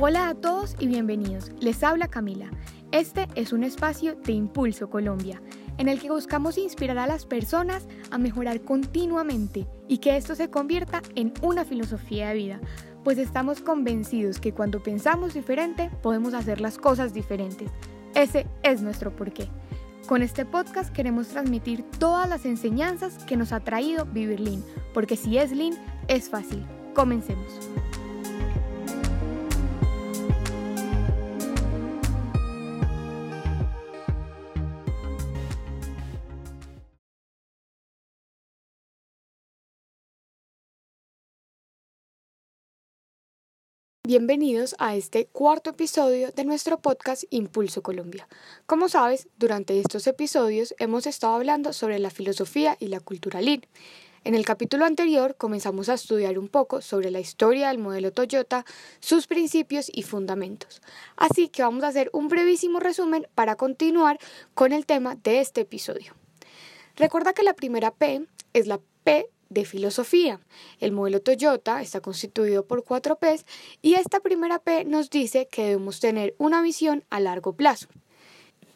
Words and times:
Hola 0.00 0.28
a 0.28 0.34
todos 0.36 0.76
y 0.78 0.86
bienvenidos. 0.86 1.50
Les 1.58 1.82
habla 1.82 2.06
Camila. 2.06 2.48
Este 2.92 3.26
es 3.34 3.52
un 3.52 3.64
espacio 3.64 4.14
de 4.14 4.30
Impulso 4.30 4.88
Colombia, 4.88 5.42
en 5.76 5.88
el 5.88 6.00
que 6.00 6.12
buscamos 6.12 6.56
inspirar 6.56 6.98
a 6.98 7.08
las 7.08 7.26
personas 7.26 7.88
a 8.12 8.16
mejorar 8.16 8.60
continuamente 8.60 9.66
y 9.88 9.98
que 9.98 10.16
esto 10.16 10.36
se 10.36 10.50
convierta 10.50 11.02
en 11.16 11.34
una 11.42 11.64
filosofía 11.64 12.28
de 12.28 12.34
vida, 12.34 12.60
pues 13.02 13.18
estamos 13.18 13.60
convencidos 13.60 14.38
que 14.38 14.54
cuando 14.54 14.80
pensamos 14.84 15.34
diferente 15.34 15.90
podemos 16.00 16.32
hacer 16.32 16.60
las 16.60 16.78
cosas 16.78 17.12
diferentes. 17.12 17.68
Ese 18.14 18.46
es 18.62 18.82
nuestro 18.82 19.16
porqué. 19.16 19.48
Con 20.06 20.22
este 20.22 20.44
podcast 20.44 20.94
queremos 20.94 21.26
transmitir 21.26 21.82
todas 21.98 22.28
las 22.28 22.46
enseñanzas 22.46 23.24
que 23.24 23.36
nos 23.36 23.50
ha 23.50 23.64
traído 23.64 24.06
vivir 24.06 24.38
Lean, 24.38 24.62
porque 24.94 25.16
si 25.16 25.38
es 25.38 25.50
Lean, 25.50 25.74
es 26.06 26.30
fácil. 26.30 26.64
Comencemos. 26.94 27.58
Bienvenidos 44.08 44.74
a 44.78 44.96
este 44.96 45.26
cuarto 45.26 45.68
episodio 45.68 46.32
de 46.32 46.46
nuestro 46.46 46.80
podcast 46.80 47.24
Impulso 47.28 47.82
Colombia. 47.82 48.26
Como 48.64 48.88
sabes, 48.88 49.28
durante 49.36 49.78
estos 49.78 50.06
episodios 50.06 50.74
hemos 50.78 51.06
estado 51.06 51.34
hablando 51.34 51.74
sobre 51.74 51.98
la 51.98 52.08
filosofía 52.08 52.74
y 52.80 52.86
la 52.86 53.00
cultura 53.00 53.42
Lean. 53.42 53.66
En 54.24 54.34
el 54.34 54.46
capítulo 54.46 54.86
anterior 54.86 55.36
comenzamos 55.36 55.90
a 55.90 55.94
estudiar 55.94 56.38
un 56.38 56.48
poco 56.48 56.80
sobre 56.80 57.10
la 57.10 57.20
historia 57.20 57.68
del 57.68 57.76
modelo 57.76 58.10
Toyota, 58.10 58.64
sus 58.98 59.26
principios 59.26 59.90
y 59.92 60.04
fundamentos. 60.04 60.80
Así 61.18 61.48
que 61.48 61.60
vamos 61.60 61.84
a 61.84 61.88
hacer 61.88 62.08
un 62.14 62.28
brevísimo 62.28 62.80
resumen 62.80 63.28
para 63.34 63.56
continuar 63.56 64.18
con 64.54 64.72
el 64.72 64.86
tema 64.86 65.16
de 65.16 65.40
este 65.40 65.60
episodio. 65.60 66.14
Recuerda 66.96 67.34
que 67.34 67.42
la 67.42 67.52
primera 67.52 67.90
P 67.90 68.24
es 68.54 68.66
la 68.68 68.80
P 69.04 69.28
de 69.48 69.64
filosofía. 69.64 70.40
El 70.80 70.92
modelo 70.92 71.20
Toyota 71.20 71.82
está 71.82 72.00
constituido 72.00 72.66
por 72.66 72.84
cuatro 72.84 73.16
P's 73.16 73.44
y 73.82 73.94
esta 73.94 74.20
primera 74.20 74.58
P 74.58 74.84
nos 74.84 75.10
dice 75.10 75.48
que 75.48 75.64
debemos 75.64 76.00
tener 76.00 76.34
una 76.38 76.62
visión 76.62 77.04
a 77.10 77.20
largo 77.20 77.54
plazo. 77.54 77.88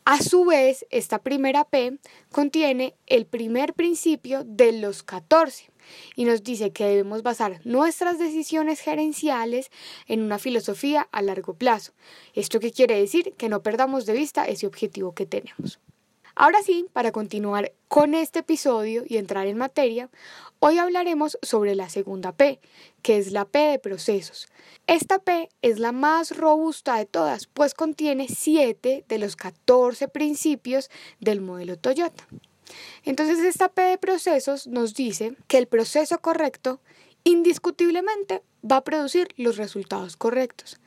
A 0.04 0.20
su 0.20 0.44
vez, 0.44 0.84
esta 0.90 1.20
primera 1.20 1.64
P 1.64 1.98
contiene 2.32 2.96
el 3.06 3.24
primer 3.24 3.72
principio 3.72 4.42
de 4.44 4.72
los 4.72 5.04
14 5.04 5.70
y 6.16 6.24
nos 6.24 6.42
dice 6.42 6.72
que 6.72 6.84
debemos 6.86 7.22
basar 7.22 7.60
nuestras 7.64 8.18
decisiones 8.18 8.80
gerenciales 8.80 9.70
en 10.08 10.22
una 10.22 10.40
filosofía 10.40 11.08
a 11.12 11.22
largo 11.22 11.54
plazo. 11.54 11.92
¿Esto 12.34 12.58
qué 12.58 12.72
quiere 12.72 12.98
decir? 12.98 13.34
Que 13.36 13.48
no 13.48 13.62
perdamos 13.62 14.04
de 14.04 14.14
vista 14.14 14.44
ese 14.44 14.66
objetivo 14.66 15.14
que 15.14 15.26
tenemos. 15.26 15.78
Ahora 16.34 16.62
sí, 16.62 16.86
para 16.92 17.12
continuar 17.12 17.72
con 17.88 18.14
este 18.14 18.38
episodio 18.38 19.04
y 19.06 19.18
entrar 19.18 19.46
en 19.46 19.58
materia, 19.58 20.08
hoy 20.60 20.78
hablaremos 20.78 21.38
sobre 21.42 21.74
la 21.74 21.90
segunda 21.90 22.32
P, 22.32 22.58
que 23.02 23.18
es 23.18 23.32
la 23.32 23.44
P 23.44 23.58
de 23.58 23.78
procesos. 23.78 24.48
Esta 24.86 25.18
P 25.18 25.50
es 25.60 25.78
la 25.78 25.92
más 25.92 26.36
robusta 26.36 26.96
de 26.96 27.04
todas, 27.04 27.46
pues 27.48 27.74
contiene 27.74 28.28
7 28.28 29.04
de 29.06 29.18
los 29.18 29.36
14 29.36 30.08
principios 30.08 30.90
del 31.20 31.42
modelo 31.42 31.76
Toyota. 31.76 32.26
Entonces 33.04 33.40
esta 33.40 33.68
P 33.68 33.82
de 33.82 33.98
procesos 33.98 34.66
nos 34.66 34.94
dice 34.94 35.36
que 35.48 35.58
el 35.58 35.66
proceso 35.66 36.18
correcto 36.18 36.80
indiscutiblemente 37.24 38.42
va 38.68 38.76
a 38.76 38.84
producir 38.84 39.28
los 39.36 39.58
resultados 39.58 40.16
correctos. 40.16 40.78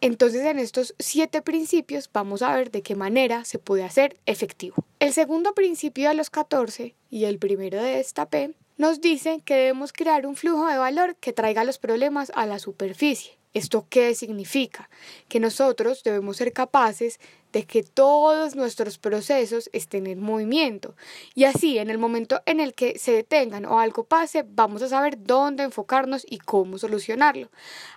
Entonces 0.00 0.44
en 0.44 0.58
estos 0.58 0.94
siete 0.98 1.42
principios 1.42 2.10
vamos 2.12 2.42
a 2.42 2.54
ver 2.54 2.70
de 2.70 2.82
qué 2.82 2.94
manera 2.94 3.44
se 3.44 3.58
puede 3.58 3.84
hacer 3.84 4.16
efectivo. 4.26 4.76
El 5.00 5.12
segundo 5.12 5.54
principio 5.54 6.08
de 6.08 6.14
los 6.14 6.30
14 6.30 6.94
y 7.10 7.24
el 7.24 7.38
primero 7.38 7.82
de 7.82 8.00
esta 8.00 8.28
P 8.28 8.54
nos 8.76 9.00
dice 9.00 9.40
que 9.44 9.54
debemos 9.54 9.92
crear 9.92 10.26
un 10.26 10.36
flujo 10.36 10.66
de 10.66 10.76
valor 10.76 11.16
que 11.16 11.32
traiga 11.32 11.64
los 11.64 11.78
problemas 11.78 12.30
a 12.34 12.44
la 12.46 12.58
superficie. 12.58 13.38
¿Esto 13.54 13.86
qué 13.88 14.14
significa? 14.14 14.90
Que 15.28 15.40
nosotros 15.40 16.02
debemos 16.02 16.36
ser 16.36 16.52
capaces 16.52 17.18
de 17.52 17.64
que 17.64 17.82
todos 17.82 18.54
nuestros 18.54 18.98
procesos 18.98 19.70
estén 19.72 20.06
en 20.06 20.20
movimiento. 20.20 20.94
Y 21.34 21.44
así, 21.44 21.78
en 21.78 21.90
el 21.90 21.98
momento 21.98 22.42
en 22.46 22.60
el 22.60 22.74
que 22.74 22.98
se 22.98 23.12
detengan 23.12 23.64
o 23.64 23.80
algo 23.80 24.04
pase, 24.04 24.44
vamos 24.46 24.82
a 24.82 24.88
saber 24.88 25.22
dónde 25.24 25.62
enfocarnos 25.62 26.26
y 26.28 26.38
cómo 26.38 26.78
solucionarlo. 26.78 27.48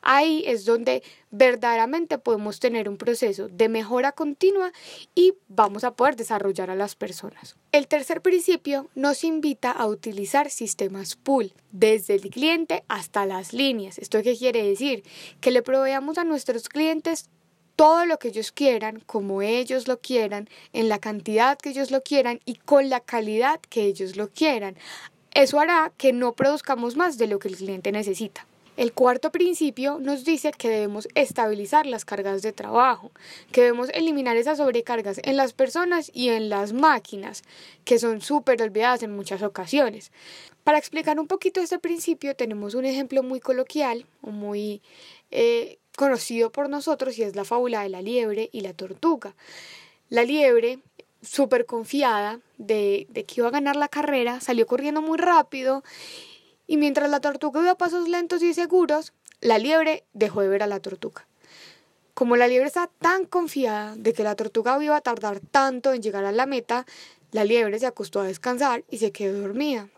Ahí 0.02 0.44
es 0.46 0.66
donde 0.66 1.04
verdaderamente 1.32 2.18
podemos 2.18 2.60
tener 2.60 2.90
un 2.90 2.98
proceso 2.98 3.50
de 3.50 3.70
mejora 3.70 4.12
continua 4.12 4.72
y 5.14 5.34
vamos 5.48 5.84
a 5.84 5.96
poder 5.96 6.16
desarrollar 6.16 6.70
a 6.70 6.76
las 6.76 6.96
personas. 6.96 7.56
El 7.72 7.88
tercer 7.88 8.22
principio 8.22 8.90
nos 8.96 9.24
invita 9.24 9.72
a 9.72 9.88
utilizar 9.88 10.50
sistemas 10.50 11.16
pool, 11.16 11.54
desde 11.72 12.16
el 12.16 12.22
cliente 12.30 12.84
hasta 12.88 13.26
las 13.26 13.54
líneas. 13.54 14.00
¿Esto 14.00 14.24
qué 14.24 14.36
quiere 14.36 14.64
decir? 14.64 15.04
Que 15.40 15.52
le 15.52 15.62
proveamos 15.62 16.18
a 16.18 16.24
nuestros 16.24 16.68
clientes 16.68 17.30
todo 17.80 18.06
lo 18.06 18.20
que 18.20 18.28
ellos 18.28 18.52
quieran, 18.52 19.02
como 19.06 19.42
ellos 19.42 19.88
lo 19.88 20.02
quieran, 20.02 20.50
en 20.74 20.90
la 20.90 21.00
cantidad 21.00 21.58
que 21.58 21.70
ellos 21.70 21.92
lo 21.92 22.04
quieran 22.04 22.42
y 22.44 22.56
con 22.56 22.90
la 22.90 23.00
calidad 23.00 23.62
que 23.70 23.84
ellos 23.84 24.18
lo 24.18 24.28
quieran. 24.28 24.76
Eso 25.34 25.62
hará 25.62 25.94
que 25.96 26.12
no 26.12 26.34
produzcamos 26.34 26.98
más 26.98 27.18
de 27.18 27.28
lo 27.28 27.40
que 27.40 27.48
el 27.48 27.56
cliente 27.56 27.94
necesita. 27.94 28.46
El 28.76 28.92
cuarto 28.92 29.32
principio 29.32 29.98
nos 29.98 30.26
dice 30.26 30.52
que 30.52 30.68
debemos 30.68 31.08
estabilizar 31.16 31.86
las 31.86 32.04
cargas 32.04 32.42
de 32.42 32.52
trabajo, 32.52 33.12
que 33.54 33.62
debemos 33.62 33.88
eliminar 33.94 34.36
esas 34.36 34.58
sobrecargas 34.58 35.22
en 35.24 35.38
las 35.38 35.54
personas 35.54 36.12
y 36.14 36.30
en 36.30 36.50
las 36.50 36.74
máquinas, 36.74 37.44
que 37.86 37.98
son 37.98 38.20
súper 38.20 38.62
olvidadas 38.62 39.04
en 39.04 39.16
muchas 39.16 39.42
ocasiones. 39.42 40.12
Para 40.66 40.78
explicar 40.78 41.18
un 41.18 41.28
poquito 41.28 41.62
este 41.62 41.80
principio 41.80 42.36
tenemos 42.36 42.74
un 42.74 42.84
ejemplo 42.84 43.24
muy 43.24 43.40
coloquial 43.40 44.06
o 44.22 44.32
muy 44.32 44.82
eh, 45.32 45.80
conocido 46.00 46.50
por 46.50 46.70
nosotros 46.70 47.18
y 47.18 47.24
es 47.24 47.36
la 47.36 47.44
fábula 47.44 47.82
de 47.82 47.90
la 47.90 48.02
liebre 48.02 48.50
y 48.54 48.62
la 48.62 48.74
tortuga. 48.74 49.36
La 50.08 50.24
liebre, 50.24 50.80
súper 51.22 51.66
confiada 51.66 52.40
de, 52.58 53.06
que 53.28 53.34
iba 53.36 53.50
a 53.50 53.52
ganar 53.52 53.76
la 53.76 53.90
carrera, 53.90 54.40
salió 54.40 54.66
corriendo 54.66 55.02
muy 55.02 55.18
rápido 55.18 55.84
y 56.68 56.78
mientras 56.78 57.10
la 57.10 57.20
tortuga 57.20 57.60
iba 57.60 57.72
a 57.72 57.78
pasos 57.78 58.08
lentos 58.08 58.42
y 58.42 58.54
seguros, 58.54 59.12
la 59.42 59.58
liebre 59.58 60.06
dejó 60.14 60.40
de 60.40 60.48
ver 60.48 60.64
a 60.64 60.68
la 60.68 60.80
tortuga. 60.80 61.28
Como 62.14 62.38
la 62.38 62.48
liebre 62.48 62.68
estaba 62.68 62.90
tan 63.00 63.26
confiada 63.26 63.98
de 63.98 64.14
que 64.14 64.24
la 64.24 64.38
tortuga 64.38 64.82
iba 64.82 64.96
a 64.96 65.02
tardar 65.02 65.42
tanto 65.42 65.92
en 65.92 66.02
llegar 66.02 66.24
a 66.24 66.32
la 66.32 66.46
meta, 66.46 66.86
la 67.34 67.44
liebre 67.44 67.78
se 67.78 67.88
acostó 67.88 68.22
a 68.22 68.24
descansar 68.24 68.86
y 68.90 69.00
se 69.00 69.12
quedó 69.12 69.42
dormida. 69.42 69.90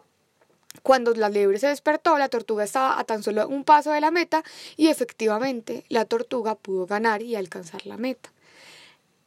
Cuando 0.83 1.13
la 1.13 1.29
liebre 1.29 1.59
se 1.59 1.67
despertó, 1.67 2.17
la 2.17 2.29
tortuga 2.29 2.63
estaba 2.63 2.99
a 2.99 3.03
tan 3.03 3.23
solo 3.23 3.47
un 3.47 3.63
paso 3.63 3.91
de 3.91 4.01
la 4.01 4.09
meta 4.09 4.43
y 4.77 4.87
efectivamente 4.87 5.85
la 5.89 6.05
tortuga 6.05 6.55
pudo 6.55 6.85
ganar 6.85 7.21
y 7.21 7.35
alcanzar 7.35 7.85
la 7.85 7.97
meta. 7.97 8.31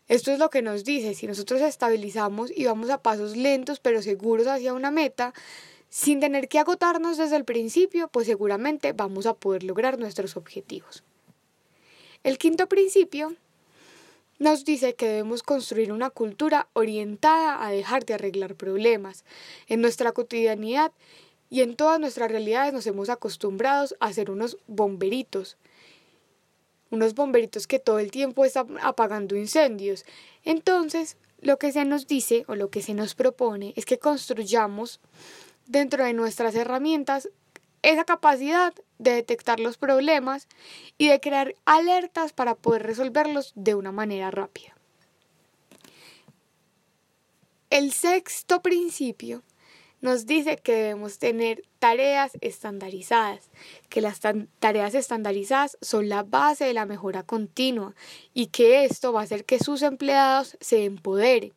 Esto 0.08 0.32
es 0.32 0.38
lo 0.38 0.50
que 0.50 0.62
nos 0.62 0.84
dice, 0.84 1.14
si 1.14 1.26
nosotros 1.26 1.60
estabilizamos 1.62 2.50
y 2.54 2.66
vamos 2.66 2.90
a 2.90 3.02
pasos 3.02 3.36
lentos 3.36 3.80
pero 3.80 4.02
seguros 4.02 4.46
hacia 4.46 4.74
una 4.74 4.90
meta, 4.90 5.32
sin 5.88 6.20
tener 6.20 6.48
que 6.48 6.58
agotarnos 6.58 7.16
desde 7.16 7.36
el 7.36 7.44
principio, 7.44 8.08
pues 8.08 8.26
seguramente 8.26 8.92
vamos 8.92 9.26
a 9.26 9.34
poder 9.34 9.62
lograr 9.62 9.98
nuestros 9.98 10.36
objetivos. 10.36 11.04
El 12.24 12.36
quinto 12.36 12.68
principio 12.68 13.36
nos 14.38 14.64
dice 14.64 14.94
que 14.94 15.06
debemos 15.06 15.42
construir 15.42 15.92
una 15.92 16.10
cultura 16.10 16.68
orientada 16.72 17.64
a 17.64 17.70
dejar 17.70 18.04
de 18.04 18.14
arreglar 18.14 18.56
problemas. 18.56 19.24
En 19.68 19.80
nuestra 19.80 20.12
cotidianidad 20.12 20.92
y 21.50 21.60
en 21.60 21.76
todas 21.76 22.00
nuestras 22.00 22.30
realidades 22.30 22.72
nos 22.72 22.86
hemos 22.86 23.08
acostumbrado 23.08 23.86
a 24.00 24.12
ser 24.12 24.30
unos 24.30 24.58
bomberitos, 24.66 25.56
unos 26.90 27.14
bomberitos 27.14 27.66
que 27.66 27.78
todo 27.78 27.98
el 27.98 28.10
tiempo 28.10 28.44
están 28.44 28.78
apagando 28.80 29.36
incendios. 29.36 30.04
Entonces, 30.44 31.16
lo 31.40 31.58
que 31.58 31.72
se 31.72 31.84
nos 31.84 32.06
dice 32.06 32.44
o 32.48 32.54
lo 32.54 32.70
que 32.70 32.82
se 32.82 32.94
nos 32.94 33.14
propone 33.14 33.72
es 33.76 33.84
que 33.84 33.98
construyamos 33.98 35.00
dentro 35.66 36.04
de 36.04 36.12
nuestras 36.12 36.54
herramientas 36.54 37.28
esa 37.82 38.04
capacidad 38.04 38.72
de 38.98 39.12
detectar 39.12 39.60
los 39.60 39.76
problemas 39.76 40.48
y 40.96 41.08
de 41.08 41.20
crear 41.20 41.54
alertas 41.66 42.32
para 42.32 42.54
poder 42.54 42.82
resolverlos 42.82 43.52
de 43.56 43.74
una 43.74 43.92
manera 43.92 44.30
rápida. 44.30 44.74
El 47.68 47.92
sexto 47.92 48.62
principio 48.62 49.42
nos 50.04 50.26
dice 50.26 50.58
que 50.58 50.74
debemos 50.74 51.18
tener 51.18 51.62
tareas 51.78 52.32
estandarizadas, 52.42 53.48
que 53.88 54.02
las 54.02 54.20
tareas 54.58 54.94
estandarizadas 54.94 55.78
son 55.80 56.10
la 56.10 56.22
base 56.22 56.66
de 56.66 56.74
la 56.74 56.84
mejora 56.84 57.22
continua 57.22 57.94
y 58.34 58.48
que 58.48 58.84
esto 58.84 59.14
va 59.14 59.20
a 59.20 59.24
hacer 59.24 59.46
que 59.46 59.58
sus 59.58 59.80
empleados 59.80 60.58
se 60.60 60.84
empoderen. 60.84 61.54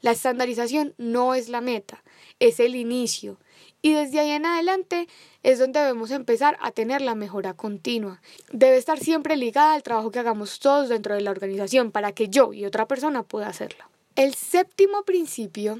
La 0.00 0.10
estandarización 0.10 0.94
no 0.98 1.36
es 1.36 1.48
la 1.48 1.60
meta, 1.60 2.02
es 2.40 2.58
el 2.58 2.74
inicio 2.74 3.38
Y 3.80 3.92
desde 3.92 4.18
ahí 4.18 4.30
en 4.30 4.44
adelante 4.44 5.06
es 5.44 5.60
donde 5.60 5.78
debemos 5.78 6.10
empezar 6.10 6.58
a 6.60 6.72
tener 6.72 7.00
la 7.00 7.14
mejora 7.14 7.54
continua. 7.54 8.20
Debe 8.52 8.76
estar 8.76 8.98
siempre 8.98 9.36
ligada 9.36 9.74
al 9.74 9.84
trabajo 9.84 10.10
que 10.10 10.18
hagamos 10.18 10.58
todos 10.58 10.88
dentro 10.88 11.14
de 11.14 11.20
la 11.20 11.30
organización 11.30 11.92
para 11.92 12.10
que 12.10 12.28
yo 12.28 12.52
y 12.52 12.64
otra 12.64 12.88
persona 12.88 13.22
pueda 13.22 13.46
hacerlo. 13.46 13.84
El 14.16 14.34
séptimo 14.34 15.04
principio 15.04 15.78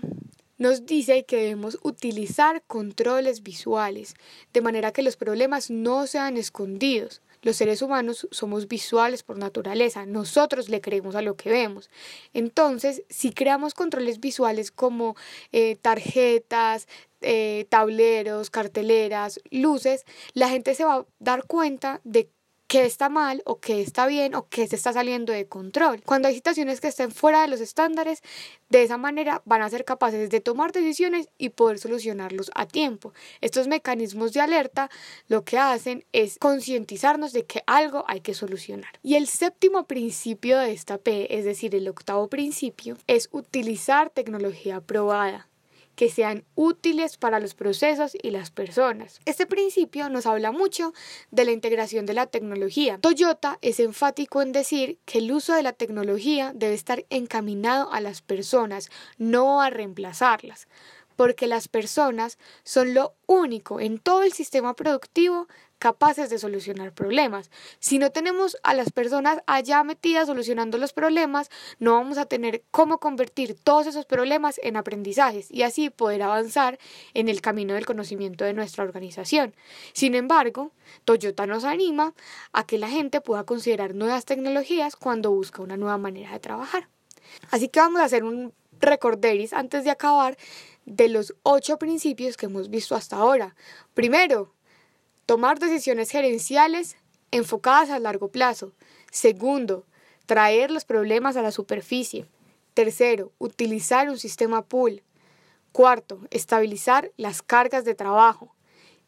nos 0.58 0.86
dice 0.86 1.24
que 1.24 1.36
debemos 1.36 1.78
utilizar 1.82 2.62
controles 2.66 3.42
visuales, 3.42 4.14
de 4.52 4.60
manera 4.60 4.92
que 4.92 5.02
los 5.02 5.16
problemas 5.16 5.70
no 5.70 6.06
sean 6.06 6.36
escondidos. 6.36 7.20
Los 7.42 7.56
seres 7.56 7.82
humanos 7.82 8.26
somos 8.30 8.68
visuales 8.68 9.22
por 9.22 9.36
naturaleza, 9.36 10.06
nosotros 10.06 10.70
le 10.70 10.80
creemos 10.80 11.14
a 11.14 11.20
lo 11.20 11.36
que 11.36 11.50
vemos. 11.50 11.90
Entonces, 12.32 13.02
si 13.10 13.32
creamos 13.32 13.74
controles 13.74 14.18
visuales 14.18 14.70
como 14.70 15.14
eh, 15.52 15.76
tarjetas, 15.76 16.88
eh, 17.20 17.66
tableros, 17.68 18.48
carteleras, 18.48 19.40
luces, 19.50 20.06
la 20.32 20.48
gente 20.48 20.74
se 20.74 20.84
va 20.84 20.94
a 20.94 21.06
dar 21.18 21.46
cuenta 21.46 22.00
de 22.04 22.30
qué 22.66 22.84
está 22.84 23.08
mal 23.08 23.42
o 23.44 23.60
qué 23.60 23.80
está 23.80 24.06
bien 24.06 24.34
o 24.34 24.48
qué 24.48 24.66
se 24.66 24.76
está 24.76 24.92
saliendo 24.92 25.32
de 25.32 25.46
control. 25.46 26.02
Cuando 26.04 26.28
hay 26.28 26.34
situaciones 26.34 26.80
que 26.80 26.88
estén 26.88 27.10
fuera 27.10 27.42
de 27.42 27.48
los 27.48 27.60
estándares, 27.60 28.22
de 28.68 28.82
esa 28.82 28.96
manera 28.96 29.42
van 29.44 29.62
a 29.62 29.70
ser 29.70 29.84
capaces 29.84 30.30
de 30.30 30.40
tomar 30.40 30.72
decisiones 30.72 31.28
y 31.38 31.50
poder 31.50 31.78
solucionarlos 31.78 32.50
a 32.54 32.66
tiempo. 32.66 33.12
Estos 33.40 33.68
mecanismos 33.68 34.32
de 34.32 34.40
alerta 34.40 34.90
lo 35.28 35.44
que 35.44 35.58
hacen 35.58 36.04
es 36.12 36.38
concientizarnos 36.38 37.32
de 37.32 37.44
que 37.44 37.62
algo 37.66 38.04
hay 38.08 38.20
que 38.20 38.34
solucionar. 38.34 38.98
Y 39.02 39.14
el 39.16 39.28
séptimo 39.28 39.86
principio 39.86 40.58
de 40.58 40.72
esta 40.72 40.98
P, 40.98 41.38
es 41.38 41.44
decir, 41.44 41.74
el 41.74 41.88
octavo 41.88 42.28
principio, 42.28 42.96
es 43.06 43.28
utilizar 43.32 44.10
tecnología 44.10 44.80
probada 44.80 45.48
que 45.96 46.10
sean 46.10 46.44
útiles 46.54 47.16
para 47.16 47.40
los 47.40 47.54
procesos 47.54 48.16
y 48.20 48.30
las 48.30 48.50
personas. 48.50 49.20
Este 49.24 49.46
principio 49.46 50.08
nos 50.08 50.26
habla 50.26 50.52
mucho 50.52 50.92
de 51.30 51.44
la 51.44 51.52
integración 51.52 52.06
de 52.06 52.14
la 52.14 52.26
tecnología. 52.26 52.98
Toyota 52.98 53.58
es 53.62 53.80
enfático 53.80 54.42
en 54.42 54.52
decir 54.52 54.98
que 55.04 55.18
el 55.18 55.32
uso 55.32 55.54
de 55.54 55.62
la 55.62 55.72
tecnología 55.72 56.52
debe 56.54 56.74
estar 56.74 57.04
encaminado 57.10 57.92
a 57.92 58.00
las 58.00 58.22
personas, 58.22 58.90
no 59.18 59.60
a 59.60 59.70
reemplazarlas 59.70 60.66
porque 61.16 61.46
las 61.46 61.68
personas 61.68 62.38
son 62.64 62.94
lo 62.94 63.14
único 63.26 63.80
en 63.80 63.98
todo 63.98 64.22
el 64.22 64.32
sistema 64.32 64.74
productivo 64.74 65.46
capaces 65.84 66.30
de 66.30 66.38
solucionar 66.38 66.94
problemas. 66.94 67.50
Si 67.78 67.98
no 67.98 68.10
tenemos 68.10 68.56
a 68.62 68.72
las 68.72 68.90
personas 68.90 69.40
allá 69.46 69.84
metidas 69.84 70.28
solucionando 70.28 70.78
los 70.78 70.94
problemas, 70.94 71.50
no 71.78 71.92
vamos 71.92 72.16
a 72.16 72.24
tener 72.24 72.62
cómo 72.70 72.96
convertir 72.96 73.54
todos 73.54 73.86
esos 73.86 74.06
problemas 74.06 74.58
en 74.62 74.78
aprendizajes 74.78 75.50
y 75.50 75.60
así 75.60 75.90
poder 75.90 76.22
avanzar 76.22 76.78
en 77.12 77.28
el 77.28 77.42
camino 77.42 77.74
del 77.74 77.84
conocimiento 77.84 78.46
de 78.46 78.54
nuestra 78.54 78.82
organización. 78.82 79.54
Sin 79.92 80.14
embargo, 80.14 80.72
Toyota 81.04 81.46
nos 81.46 81.64
anima 81.64 82.14
a 82.54 82.64
que 82.64 82.78
la 82.78 82.88
gente 82.88 83.20
pueda 83.20 83.44
considerar 83.44 83.94
nuevas 83.94 84.24
tecnologías 84.24 84.96
cuando 84.96 85.32
busca 85.32 85.60
una 85.60 85.76
nueva 85.76 85.98
manera 85.98 86.32
de 86.32 86.40
trabajar. 86.40 86.88
Así 87.50 87.68
que 87.68 87.80
vamos 87.80 88.00
a 88.00 88.04
hacer 88.04 88.24
un 88.24 88.54
recorderis 88.80 89.52
antes 89.52 89.84
de 89.84 89.90
acabar 89.90 90.38
de 90.86 91.10
los 91.10 91.34
ocho 91.42 91.76
principios 91.78 92.38
que 92.38 92.46
hemos 92.46 92.70
visto 92.70 92.94
hasta 92.94 93.16
ahora. 93.16 93.54
Primero, 93.92 94.54
Tomar 95.26 95.58
decisiones 95.58 96.10
gerenciales 96.10 96.96
enfocadas 97.30 97.88
a 97.88 97.98
largo 97.98 98.28
plazo. 98.28 98.72
Segundo, 99.10 99.86
traer 100.26 100.70
los 100.70 100.84
problemas 100.84 101.36
a 101.36 101.42
la 101.42 101.50
superficie. 101.50 102.26
Tercero, 102.74 103.32
utilizar 103.38 104.10
un 104.10 104.18
sistema 104.18 104.62
pool. 104.62 105.02
Cuarto, 105.72 106.20
estabilizar 106.30 107.10
las 107.16 107.40
cargas 107.40 107.86
de 107.86 107.94
trabajo. 107.94 108.54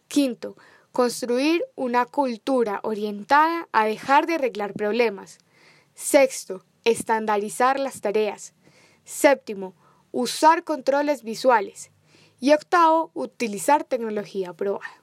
Quinto, 0.09 0.57
construir 0.91 1.63
una 1.75 2.07
cultura 2.07 2.81
orientada 2.83 3.69
a 3.73 3.85
dejar 3.85 4.27
de 4.27 4.37
arreglar 4.37 4.73
problemas. 4.73 5.39
Sexto, 5.95 6.65
estandarizar 6.85 7.79
las 7.79 8.01
tareas. 8.01 8.55
Séptimo, 9.05 9.75
usar 10.13 10.65
controles 10.65 11.23
visuales. 11.23 11.91
Y 12.41 12.53
octavo, 12.53 13.11
utilizar 13.13 13.85
tecnología 13.85 14.55
probada. 14.55 15.03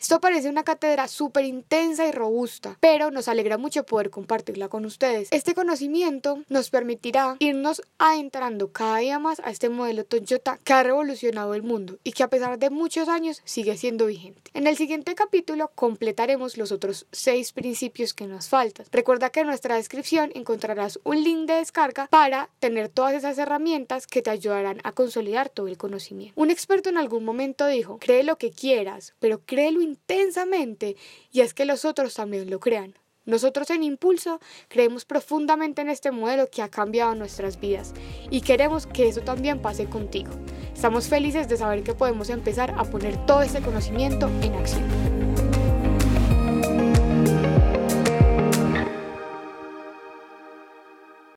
Esto 0.00 0.18
parece 0.18 0.48
una 0.48 0.64
cátedra 0.64 1.08
súper 1.08 1.44
intensa 1.44 2.06
y 2.06 2.10
robusta, 2.10 2.78
pero 2.80 3.10
nos 3.10 3.28
alegra 3.28 3.58
mucho 3.58 3.84
poder 3.84 4.08
compartirla 4.08 4.68
con 4.68 4.86
ustedes. 4.86 5.28
Este 5.30 5.54
conocimiento 5.54 6.42
nos 6.48 6.70
permitirá 6.70 7.36
irnos 7.38 7.82
adentrando 7.98 8.72
cada 8.72 8.96
día 8.96 9.18
más 9.18 9.40
a 9.40 9.50
este 9.50 9.68
modelo 9.68 10.04
Toyota 10.04 10.58
que 10.64 10.72
ha 10.72 10.82
revolucionado 10.82 11.52
el 11.52 11.62
mundo 11.62 11.98
y 12.02 12.12
que 12.12 12.22
a 12.22 12.28
pesar 12.28 12.58
de 12.58 12.70
muchos 12.70 13.10
años 13.10 13.42
sigue 13.44 13.76
siendo 13.76 14.06
vigente. 14.06 14.50
En 14.54 14.66
el 14.66 14.78
siguiente 14.78 15.14
capítulo 15.14 15.70
completaremos 15.74 16.56
los 16.56 16.72
otros 16.72 17.06
seis 17.12 17.52
principios 17.52 18.14
que 18.14 18.26
nos 18.26 18.48
faltan. 18.48 18.86
Recuerda 18.92 19.28
que 19.28 19.40
en 19.40 19.48
nuestra 19.48 19.76
descripción 19.76 20.32
encontrarás 20.34 20.98
un 21.04 21.22
link 21.22 21.46
de 21.46 21.56
descarga 21.56 22.06
para 22.06 22.48
tener 22.58 22.88
todas 22.88 23.12
esas 23.12 23.36
herramientas 23.36 24.06
que 24.06 24.22
te 24.22 24.30
ayudarán 24.30 24.80
a 24.82 24.92
consolidar 24.92 25.50
todo 25.50 25.68
el 25.68 25.76
conocimiento. 25.76 26.40
Un 26.40 26.50
experto 26.50 26.88
en 26.88 26.96
algún 26.96 27.22
momento 27.22 27.66
dijo, 27.66 27.98
cree 27.98 28.22
lo 28.22 28.38
que 28.38 28.50
quieras, 28.50 29.12
pero 29.18 29.42
créelo 29.44 29.89
intensamente 29.90 30.96
y 31.30 31.40
es 31.40 31.54
que 31.54 31.64
los 31.64 31.84
otros 31.84 32.14
también 32.14 32.48
lo 32.50 32.60
crean. 32.60 32.94
Nosotros 33.26 33.68
en 33.70 33.82
Impulso 33.82 34.40
creemos 34.68 35.04
profundamente 35.04 35.82
en 35.82 35.90
este 35.90 36.10
modelo 36.10 36.48
que 36.50 36.62
ha 36.62 36.68
cambiado 36.68 37.14
nuestras 37.14 37.60
vidas 37.60 37.92
y 38.30 38.40
queremos 38.40 38.86
que 38.86 39.08
eso 39.08 39.20
también 39.20 39.60
pase 39.60 39.86
contigo. 39.86 40.30
Estamos 40.74 41.08
felices 41.08 41.48
de 41.48 41.56
saber 41.56 41.82
que 41.82 41.94
podemos 41.94 42.30
empezar 42.30 42.74
a 42.78 42.84
poner 42.84 43.24
todo 43.26 43.42
este 43.42 43.60
conocimiento 43.60 44.28
en 44.42 44.54
acción. 44.54 45.19